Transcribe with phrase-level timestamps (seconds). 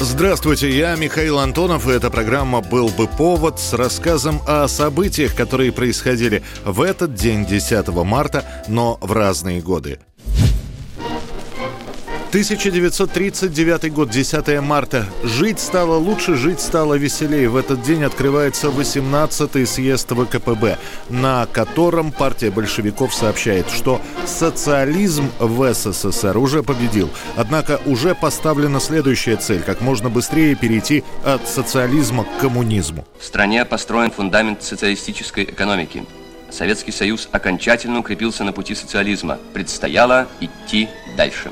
[0.00, 5.72] Здравствуйте, я Михаил Антонов, и эта программа «Был бы повод» с рассказом о событиях, которые
[5.72, 9.98] происходили в этот день, 10 марта, но в разные годы.
[12.28, 15.06] 1939 год, 10 марта.
[15.22, 17.48] Жить стало лучше, жить стало веселее.
[17.48, 20.76] В этот день открывается 18-й съезд ВКПБ,
[21.08, 27.08] на котором партия большевиков сообщает, что социализм в СССР уже победил.
[27.34, 33.06] Однако уже поставлена следующая цель– как можно быстрее перейти от социализма к коммунизму.
[33.18, 36.04] В стране построен фундамент социалистической экономики.
[36.50, 39.38] Советский Союз окончательно укрепился на пути социализма.
[39.54, 41.50] Предстояло идти дальше.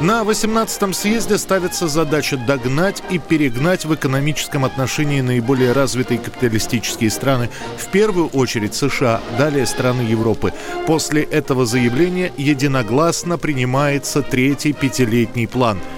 [0.00, 7.50] На 18-м съезде ставится задача догнать и перегнать в экономическом отношении наиболее развитые капиталистические страны,
[7.76, 10.52] в первую очередь США, далее страны Европы.
[10.86, 15.80] После этого заявления единогласно принимается третий пятилетний план–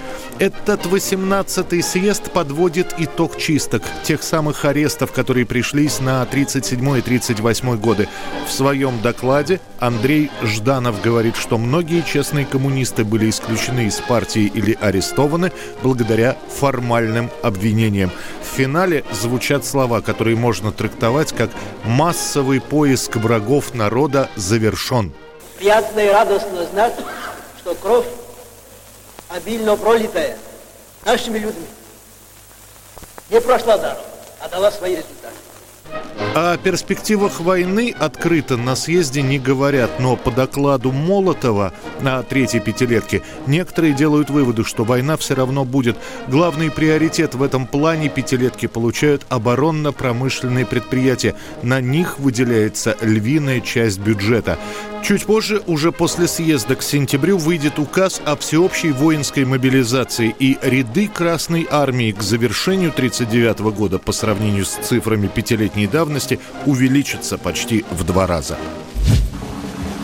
[0.41, 7.77] этот 18-й съезд подводит итог чисток, тех самых арестов, которые пришлись на 37 и 38
[7.77, 8.09] годы.
[8.47, 14.75] В своем докладе Андрей Жданов говорит, что многие честные коммунисты были исключены из партии или
[14.81, 15.51] арестованы
[15.83, 18.09] благодаря формальным обвинениям.
[18.41, 21.51] В финале звучат слова, которые можно трактовать как
[21.83, 25.13] «массовый поиск врагов народа завершен».
[25.59, 26.95] Приятно и радостно знать,
[27.59, 28.07] что кровь
[29.35, 30.37] обильно пролитая
[31.05, 31.65] нашими людьми,
[33.29, 34.03] не прошла даром,
[34.41, 35.35] а дала свои результаты.
[36.33, 43.21] О перспективах войны открыто на съезде не говорят, но по докладу Молотова на третьей пятилетке
[43.47, 45.97] некоторые делают выводы, что война все равно будет.
[46.27, 51.35] Главный приоритет в этом плане пятилетки получают оборонно-промышленные предприятия.
[51.63, 54.57] На них выделяется львиная часть бюджета.
[55.03, 61.07] Чуть позже, уже после съезда к сентябрю, выйдет указ о всеобщей воинской мобилизации, и ряды
[61.07, 68.03] Красной Армии к завершению 1939 года по сравнению с цифрами пятилетней давности увеличатся почти в
[68.03, 68.57] два раза.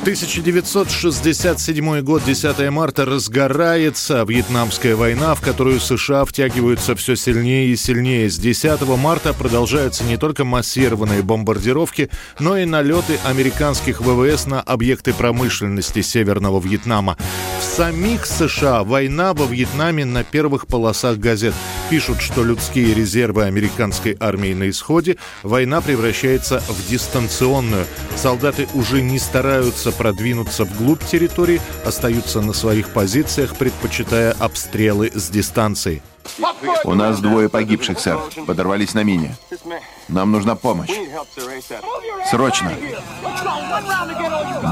[0.07, 8.29] 1967 год, 10 марта, разгорается Вьетнамская война, в которую США втягиваются все сильнее и сильнее.
[8.29, 12.09] С 10 марта продолжаются не только массированные бомбардировки,
[12.39, 17.17] но и налеты американских ВВС на объекты промышленности Северного Вьетнама.
[17.59, 21.53] В самих США война во Вьетнаме на первых полосах газет.
[21.89, 27.85] Пишут, что людские резервы американской армии на исходе, война превращается в дистанционную.
[28.15, 36.01] Солдаты уже не стараются продвинуться вглубь территории, остаются на своих позициях, предпочитая обстрелы с дистанции.
[36.83, 38.19] У нас двое погибших, сэр.
[38.45, 39.35] Подорвались на мине.
[40.07, 40.91] Нам нужна помощь.
[42.29, 42.71] Срочно.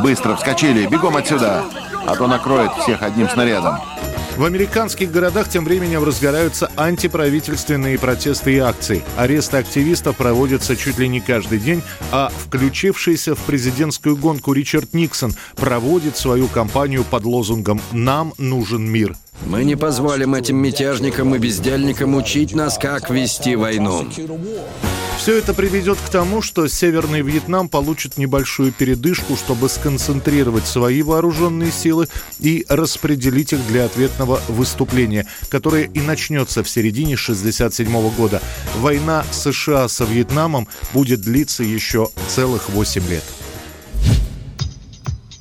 [0.03, 0.85] Быстро вскочили.
[0.88, 1.64] Бегом отсюда.
[2.08, 3.80] А то накроет всех одним снарядом.
[4.38, 9.01] В американских городах тем временем разгораются антиправительственные протесты и акции.
[9.16, 11.81] Аресты активистов проводятся чуть ли не каждый день,
[12.12, 19.16] а включившийся в президентскую гонку Ричард Никсон проводит свою кампанию под лозунгом «Нам нужен мир».
[19.46, 24.07] Мы не позволим этим мятежникам и бездельникам учить нас, как вести войну.
[25.18, 31.72] Все это приведет к тому, что Северный Вьетнам получит небольшую передышку, чтобы сконцентрировать свои вооруженные
[31.72, 32.07] силы
[32.40, 38.41] и распределить их для ответного выступления, которое и начнется в середине 1967 года.
[38.78, 43.23] Война США со Вьетнамом будет длиться еще целых 8 лет.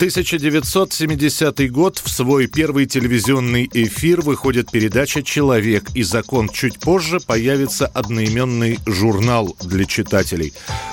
[0.04, 2.02] 1970 год.
[2.04, 6.50] В свой первый телевизионный эфир выходит передача «Человек и закон».
[6.50, 10.52] Чуть позже появится одноименный журнал для читателей.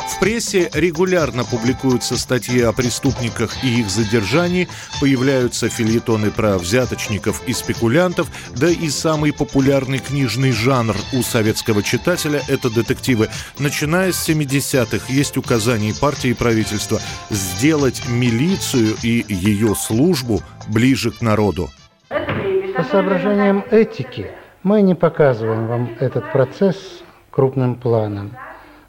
[0.09, 4.69] В прессе регулярно публикуются статьи о преступниках и их задержании,
[5.01, 12.41] появляются фильетоны про взяточников и спекулянтов, да и самый популярный книжный жанр у советского читателя–
[12.47, 13.29] это детективы.
[13.59, 21.21] Начиная с 70-х есть указания партии и правительства сделать милицию и ее службу ближе к
[21.21, 21.69] народу.
[22.09, 24.31] По соображениям этики
[24.63, 28.31] мы не показываем вам этот процесс крупным планом.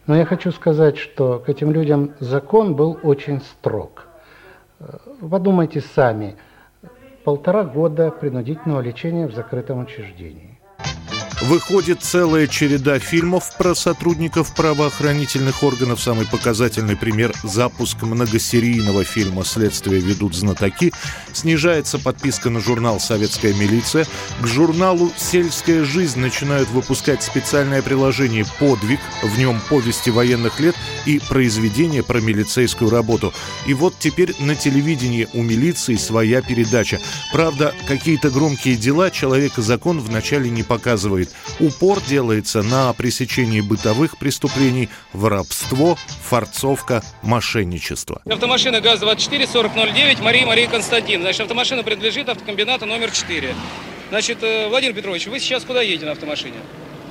[0.06, 4.06] Но я хочу сказать, что к этим людям закон был очень строг.
[4.81, 6.37] Э, подумайте сами,
[7.25, 10.52] полтора года принудительного лечения в закрытом учреждении.
[11.43, 16.00] Выходит целая череда фильмов про сотрудников правоохранительных органов.
[16.00, 20.93] Самый показательный пример– запуск многосерийного фильма «Следствие ведут знатоки».
[21.33, 24.06] Снижается подписка на журнал «Советская милиция».
[24.41, 29.00] К журналу «Сельская жизнь» начинают выпускать специальное приложение «Подвиг».
[29.25, 33.35] В нем повести военных лет и произведения про милицейскую работу.
[33.67, 37.00] И вот теперь на телевидении у милиции своя передача.
[37.33, 41.31] Правда, какие-то громкие дела «Человек и закон» вначале не показывает.
[41.61, 48.23] Упор делается на пресечении бытовых преступлений, воровство, форцовка, мошенничество.
[48.25, 51.23] Автомашина ГАЗ-24-4009 Мария Мария Константин.
[51.23, 53.55] Значит, автомашина принадлежит автокомбинату номер 4.
[54.11, 56.56] Значит, э, Владимир Петрович, вы сейчас куда едете на автомашине?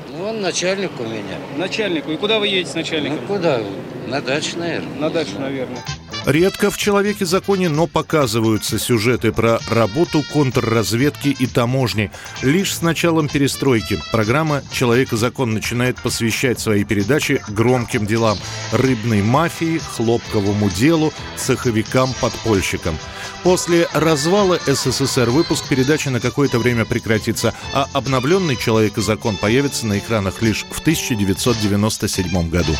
[0.09, 1.37] Ну, он начальник у меня.
[1.57, 2.11] Начальнику.
[2.11, 3.19] И куда вы едете с начальником?
[3.21, 3.61] Ну, куда?
[4.07, 4.99] На дачу, наверное.
[4.99, 5.83] На дачу, наверное.
[6.25, 12.11] Редко в «Человеке законе», но показываются сюжеты про работу контрразведки и таможни.
[12.43, 18.37] Лишь с началом перестройки программа «Человек и закон» начинает посвящать свои передачи громким делам–
[18.71, 22.99] рыбной мафии, хлопковому делу, цеховикам-подпольщикам.
[23.41, 29.87] После развала СССР выпуск передачи на какое-то время прекратится, а обновленный «Человек и закон» появится
[29.87, 32.75] на экранах лишь в 1997 году.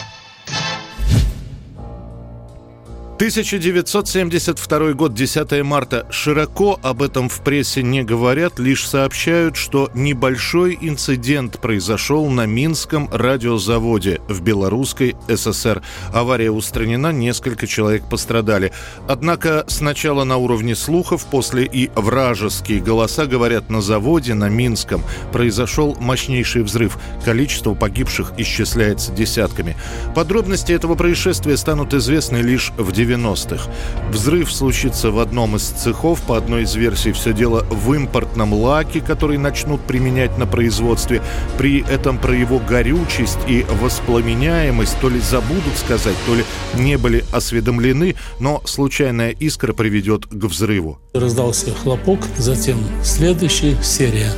[3.22, 6.08] 1972 год, 10 марта.
[6.10, 13.08] Широко об этом в прессе не говорят, лишь сообщают, что небольшой инцидент произошел на Минском
[13.12, 15.84] радиозаводе в Белорусской ССР.
[16.12, 18.74] Авария устранена, несколько человек пострадали.
[19.08, 25.96] Однако сначала на уровне слухов, после и вражеские голоса говорят, на заводе на Минском произошел
[26.00, 26.98] мощнейший взрыв.
[27.24, 29.78] Количество погибших исчисляется десятками.
[30.16, 33.70] Подробности этого происшествия станут известны лишь в 90 90-х.
[34.12, 36.22] Взрыв случится в одном из цехов.
[36.22, 41.22] По одной из версий все дело в импортном лаке, который начнут применять на производстве.
[41.58, 46.44] При этом про его горючесть и воспламеняемость то ли забудут сказать, то ли
[46.76, 51.00] не были осведомлены, но случайная искра приведет к взрыву.
[51.14, 54.32] Раздался хлопок, затем следующая серия.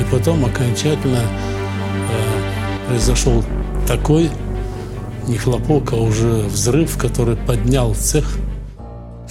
[0.00, 3.44] И потом окончательно э, произошел
[3.86, 4.30] такой
[5.28, 8.38] не хлопок, а уже взрыв, который поднял цех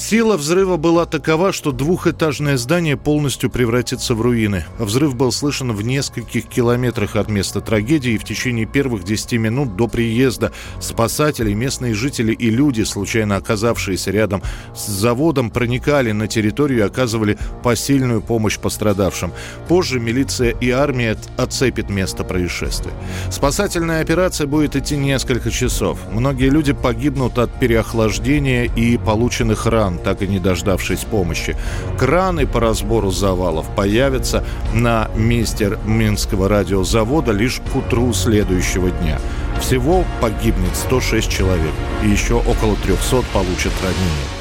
[0.02, 4.66] Сила взрыва была такова, что двухэтажное здание полностью превратится в руины.
[4.80, 9.76] Взрыв был слышен в нескольких километрах от места трагедии, и в течение первых 10 минут
[9.76, 14.42] до приезда спасатели, местные жители и люди, случайно оказавшиеся рядом
[14.76, 19.32] с заводом, проникали на территорию и оказывали посильную помощь пострадавшим.
[19.68, 22.92] Позже милиция и армия отцепит место происшествия.
[23.30, 26.00] Спасательная операция будет идти несколько часов.
[26.12, 31.56] Многие люди погибнут от переохлаждения и полученных ран кран, так и не дождавшись помощи.
[31.98, 34.44] Краны по разбору завалов появятся
[34.74, 39.20] на месте Минского радиозавода лишь к утру следующего дня.
[39.60, 41.74] Всего погибнет 106 человек,
[42.04, 44.41] и еще около 300 получат ранения.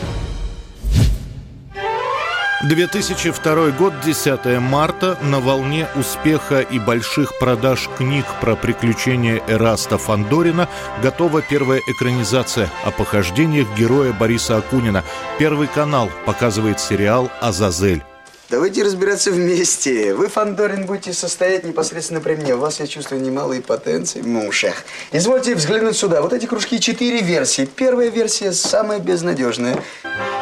[2.63, 10.69] 2002 год, 10 марта, на волне успеха и больших продаж книг про приключения Эраста Фандорина
[11.03, 15.05] готова первая экранизация о похождениях героя Бориса Акунина.
[15.39, 18.03] Первый канал показывает сериал «Азазель».
[18.51, 20.13] Давайте разбираться вместе.
[20.13, 22.57] Вы, Фандорин, будете состоять непосредственно при мне.
[22.57, 24.75] У вас, я чувствую, немалые потенции в ушах.
[25.13, 26.21] Извольте взглянуть сюда.
[26.21, 27.65] Вот эти кружки четыре версии.
[27.65, 29.81] Первая версия самая безнадежная.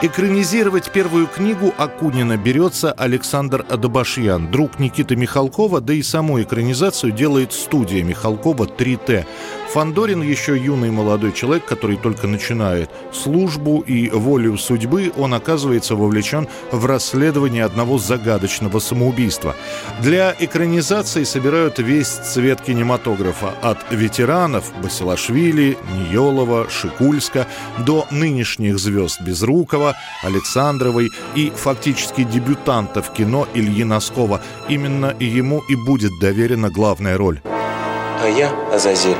[0.00, 7.52] Экранизировать первую книгу Акунина берется Александр Адабашьян, друг Никиты Михалкова, да и саму экранизацию делает
[7.52, 9.26] студия Михалкова 3Т.
[9.72, 16.48] Фандорин еще юный молодой человек, который только начинает службу и волю судьбы, он оказывается вовлечен
[16.70, 19.54] в расследование одного загадочного самоубийства.
[20.00, 27.46] Для экранизации собирают весь цвет кинематографа от ветеранов Басилашвили, Ниелова, Шикульска
[27.78, 34.40] до нынешних звезд Безрукова, Александровой и фактически дебютантов кино Ильи Носкова.
[34.68, 37.40] Именно ему и будет доверена главная роль.
[37.44, 39.16] А я Азазель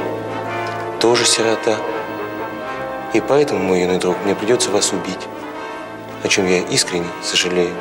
[1.00, 1.78] тоже сирота.
[3.14, 5.28] И поэтому, мой юный друг, мне придется вас убить,
[6.22, 7.72] о чем я искренне сожалею.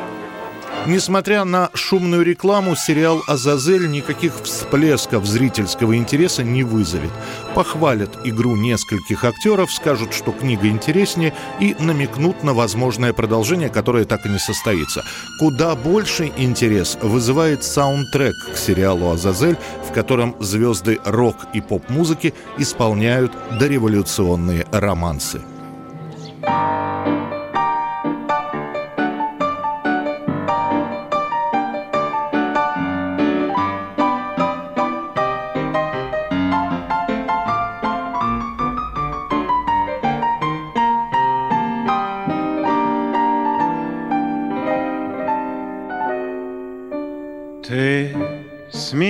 [0.87, 7.11] Несмотря на шумную рекламу, сериал «Азазель» никаких всплесков зрительского интереса не вызовет.
[7.53, 14.25] Похвалят игру нескольких актеров, скажут, что книга интереснее, и намекнут на возможное продолжение, которое так
[14.25, 15.03] и не состоится.
[15.41, 23.33] Куда больше интерес вызывает саундтрек к сериалу «Азазель», в котором звезды рок и поп-музыки исполняют
[23.59, 25.41] дореволюционные романсы.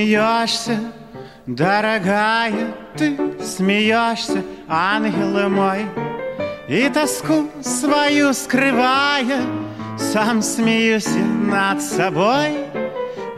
[0.08, 0.80] Смеешься,
[1.46, 5.86] дорогая, ты смеешься, ангел мой,
[6.70, 9.42] И тоску свою скрывая,
[9.98, 11.10] сам смеюсь
[11.52, 12.52] над собой.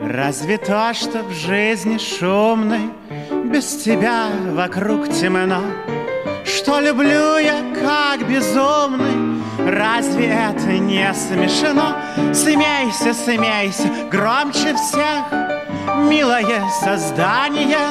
[0.00, 2.90] Разве то, что в жизни шумной
[3.44, 5.62] Без тебя вокруг темно,
[6.44, 11.96] Что люблю я как безумный, Разве это не смешно?
[12.32, 15.49] Смейся, смейся, громче всех,
[16.08, 17.88] Милое создание,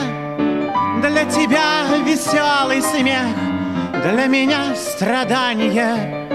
[1.02, 3.26] Для тебя веселый смех,
[4.04, 6.28] Для меня страдания,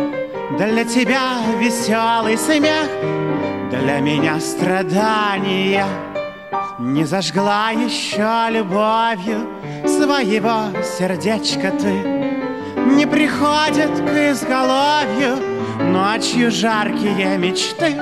[0.58, 2.88] Для тебя веселый смех,
[3.70, 5.86] Для меня страдания.
[6.78, 9.48] Не зажгла еще любовью
[9.86, 11.92] Своего сердечка ты,
[12.94, 15.36] не приходят к изголовью
[15.80, 17.96] Ночью жаркие мечты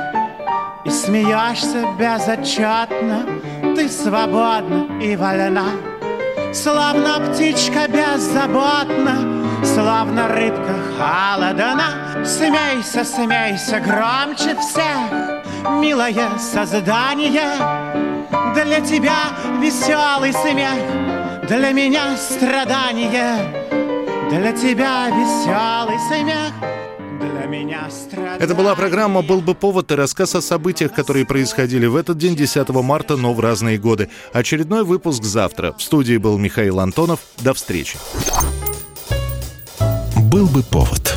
[1.04, 3.26] смеешься безотчетно
[3.74, 5.70] Ты свободна и вольна.
[6.52, 12.24] Словно птичка беззаботна Словно рыбка холодна.
[12.24, 15.42] Смейся, смейся громче всех
[15.80, 17.52] Милое создание.
[18.54, 19.18] Для тебя
[19.60, 23.36] веселый смех Для меня страдание.
[24.30, 26.52] Для тебя веселый смех.
[28.38, 32.34] Это была программа «Был бы повод» и рассказ о событиях, которые происходили в этот день,
[32.34, 34.08] 10 марта, но в разные годы.
[34.32, 35.72] Очередной выпуск завтра.
[35.72, 37.20] В студии был Михаил Антонов.
[37.40, 37.98] До встречи.
[40.16, 41.14] «Был бы повод»